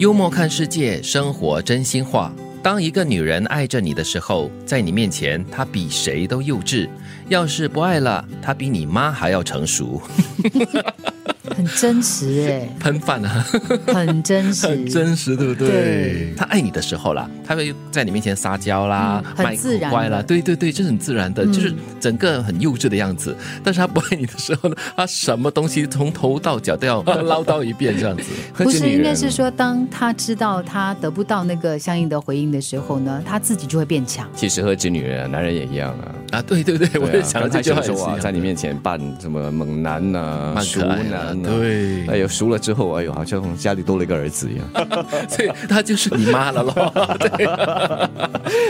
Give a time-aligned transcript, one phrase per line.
[0.00, 2.32] 幽默看世界，生活真心话。
[2.62, 6.88] 当一个女人爱着你的时候，在你面前她比谁都幼稚；
[7.28, 10.00] 要是不爱了，她比你妈还要成熟。
[11.56, 13.46] 很真实哎，喷饭啊，
[13.88, 15.68] 很真实，很真实，对不对？
[15.68, 23.36] 对他爱你的时候啦，他会在你面前撒娇啦，嗯很自然的乖啦，对对对，这是很自然的，嗯就是整个很幼稚的样子。
[23.62, 28.24] 但是他不爱你的时候呢，他什么东西从头到脚都要唠叨一遍，这样子。
[28.54, 34.28] 不是，应该是说，当他知道他得不到那个相应的回应的时候呢，他自己就会变强。
[34.34, 36.14] 其实何止女人啊，男人也一样啊。
[36.30, 44.64] 啊，对对对，我对啊也想到这句话在你面前扮什么猛男呐、熟男呐、对哎呦，熟了之后，哎呦，好像家里多了一个儿子一样。
[45.28, 46.92] 所以他就是你妈了咯。
[47.18, 47.46] 对，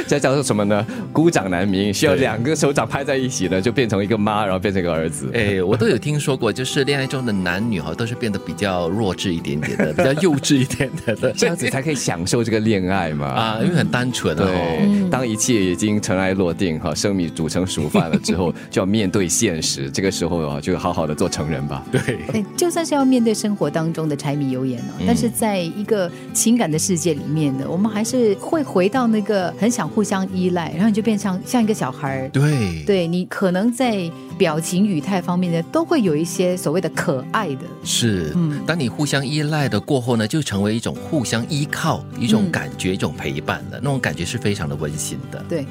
[0.09, 0.87] 这叫做什么呢？
[1.13, 5.31] 孤掌难鸣，需要两个手掌拍在一起呢，就变成一个妈，然后变成一个儿子。
[5.35, 13.27] 哎，我都有听说过，就是恋爱中的男女哈，都是变得比较弱智一点点的， 比较幼稚一点点的，这样子才可以享受这个恋爱嘛。
[13.27, 14.45] 啊，因为很单纯哦。
[14.45, 19.91] 对，当一切已经尘埃落定哈，生米煮成熟饭了之后，就要面对现实。
[19.91, 21.85] 这个时候啊，就好好的做成人吧。
[21.91, 22.01] 对。
[22.31, 32.29] 对，就算是要面对生活当中的柴米油盐哦，嗯但是在一个情感的世界里面呢，我们还是会回到那个很想互相依赖，然后你就变成像一个小孩儿。
[32.29, 45.43] 对对你可能在表情语态方面呢，都会有一些所谓的可爱的，是，嗯当你互相依赖的过后呢，就成为一种互相依靠，一种嗯感觉，一种陪伴的那种感觉是非常的温馨的。
[45.49, 45.67] 对，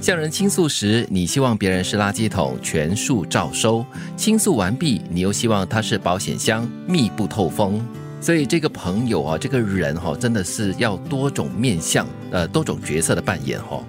[0.00, 3.84] 向人倾诉时，你希望别人是垃圾桶，全数照收；
[4.16, 7.84] 倾诉完毕，你又希望他是保险箱，密不透风。
[8.20, 13.82] 所以这个朋友啊，这个人哈、真的是要多种面相，呃，多种角色的扮演哈、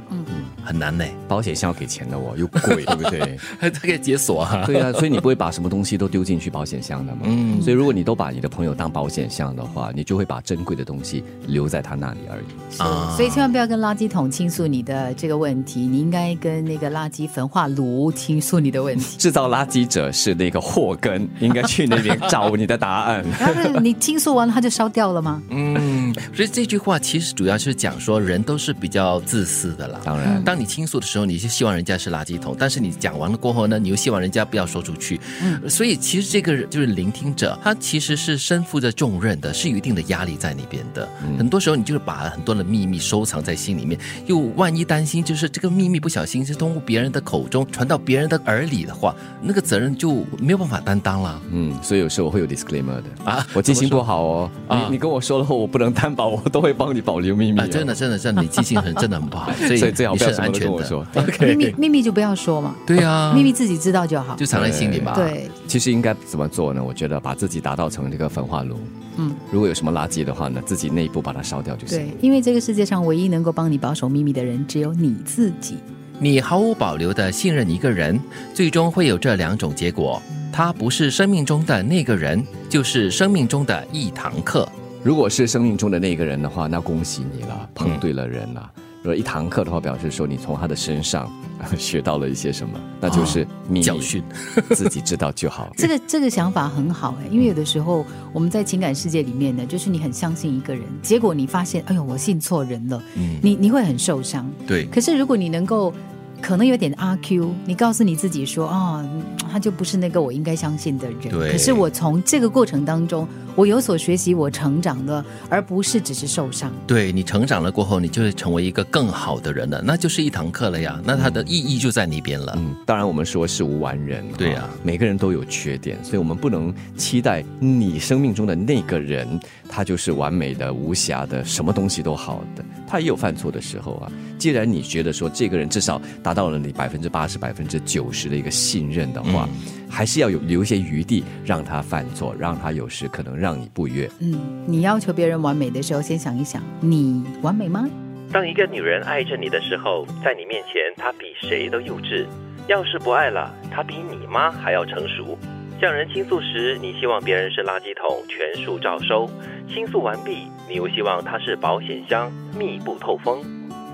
[0.68, 3.40] 很难呢，保险箱要给钱的哦，又贵， 对不对？
[3.58, 4.66] 还可以解锁啊。
[4.66, 7.22] 对啊，所以你不会把什么东西都丢进去保险箱的嘛。
[7.23, 12.76] 嗯所以如果你都把你的朋友当保险箱的话，你就会把珍贵的东西留在他那里而已。
[12.76, 19.06] 是啊所以千万不要跟垃圾桶倾诉你的这个问题，你应该跟那个垃圾焚化炉倾诉你的问题。
[19.17, 23.23] 制造垃圾者是那个祸根，应该去那边找你的答案。
[23.39, 25.42] 然后你倾诉完了，它就烧掉了吗？
[25.50, 30.00] 嗯，所以这句话其实主要是讲说，人都是比较自私的啦。
[30.04, 35.20] 当然，当你倾诉的时候，你就希望人家是垃圾桶，但是你讲完了过后呢，你又希望人家不要说出去。
[35.42, 41.08] 嗯，所以其实这个就是聆听者，他其实是身负着重任的，是有一定的压力在里边的。
[41.38, 51.42] 很多时候你就是把很多的秘密收藏在心里面，又万一担心就是这个秘密不小心是通过别人的口中传到别人的耳里的话，那个责任就没有办法担当了。
[51.52, 57.94] 嗯，所以有时候我会有 disclaimer 的啊啊，我记性不好哦，啊你你跟我说了后，我不能担保，我都会帮你保留秘密、哦啊，真的，。
[57.98, 60.67] 真的，真的，你记性很真的很不好，所以 所以最好是很安全的。
[60.67, 61.05] 都跟我说。
[61.47, 64.35] 秘密秘密就不要说嘛，对啊，秘密自己知道就好。
[64.35, 66.83] 就藏在心里嘛。，对，其实应该怎么做呢？
[66.83, 68.80] 我觉得把自己打造成这个焚化炉。
[69.17, 71.97] 嗯，如果有什么垃圾的话呢，自己内部把它烧掉就行。
[71.97, 75.77] 对，因为这个世界上唯一能够帮你保守秘密的人，只有你自己。
[76.19, 78.19] 你毫无保留的信任一个人，
[78.53, 80.21] 最终会有这两种结果：
[80.52, 84.67] 他不是生命中的那个人，就是生命中的一堂课。
[85.03, 88.71] 如果是生命中的那个人的话，那恭喜你了，碰对了人了。
[89.08, 91.32] 如果一堂课的话，表示说你从他的身上
[91.78, 94.22] 学到了一些什么，那就是秘密教训，
[94.76, 95.72] 自己知道就好。
[95.78, 104.45] 这个这个想法很好哎，因为有的时候我们在情感世界里面呢，就是你很相信一个人，结果你发现，哎呦，我信错人了，嗯，你你会很受伤。
[104.68, 105.94] 对，可是如果你能够，
[106.42, 111.17] 可能有点阿 Q，你告诉你自己说，哦，嗯他就不是那个我应该相信的人。
[111.30, 116.71] 对可是我从这个过程当中，我有所学习，我成长了，而不是只是受伤。
[116.86, 120.99] 对你成长了过后，你就会成为一个更好的人了，那就是一堂课了呀。
[121.03, 122.53] 那它的意义就在那边了。
[122.58, 134.12] 嗯，当然我们说是无完人，对呀啊每个人都有缺点，所以我们不能期待你生命中的那个人，他就是完美的、无瑕的，什么东西都好的，他也有犯错的时候啊。
[134.39, 139.50] 既然你觉得说这个人至少达到了你百分之八十、百分之九十的一个信任的话，
[139.89, 144.09] 还是要有留一些余地，让他犯错，让他有时可能让你不悦。
[144.19, 147.89] 嗯，你要求别人完美的时候，先想一想，你完美吗？
[148.31, 152.25] 当一个女人爱着你的时候，在你面前她比谁都幼稚；
[152.67, 155.38] 要是不爱了，她比你妈还要成熟。
[155.79, 159.29] 向人倾诉时，你希望别人是垃圾桶，全数照收；
[159.71, 163.44] 倾诉完毕，你又希望他是保险箱，密不透风。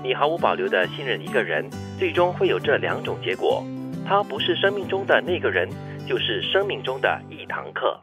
[0.02, 3.62] 你毫无保留地信任一个人，最终会有这两种结果：
[4.06, 5.68] 他不是生命中的那个人，
[6.08, 8.00] 就是生命中的一堂课。